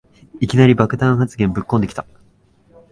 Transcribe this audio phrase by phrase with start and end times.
[0.39, 2.07] いきなり爆弾発言ぶっこんできた